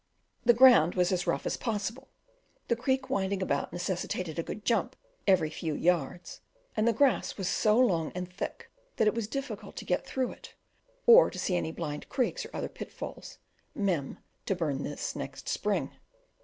The 0.43 0.55
ground 0.55 0.95
was 0.95 1.11
as 1.11 1.27
rough 1.27 1.45
as 1.45 1.57
possible; 1.57 2.09
the 2.69 2.75
creek 2.75 3.11
winding 3.11 3.43
about 3.43 3.71
necessitated 3.71 4.39
a 4.39 4.41
good 4.41 4.65
jump 4.65 4.95
every 5.27 5.51
few 5.51 5.75
yards; 5.75 6.41
and 6.75 6.87
the 6.87 6.91
grass 6.91 7.37
was 7.37 7.47
so 7.47 7.77
long 7.77 8.11
and 8.15 8.27
thick 8.27 8.71
that 8.95 9.07
it 9.07 9.13
was 9.13 9.27
difficult 9.27 9.75
to 9.75 9.85
get 9.85 10.03
through 10.03 10.31
it, 10.31 10.55
or 11.05 11.29
to 11.29 11.37
see 11.37 11.55
any 11.55 11.71
blind 11.71 12.09
creeks 12.09 12.43
or 12.47 12.49
other 12.51 12.67
pitfalls. 12.67 13.37
Mem. 13.75 14.17
to 14.47 14.55
burn 14.55 14.81
this 14.81 15.15
next 15.15 15.47
spring. 15.47 15.91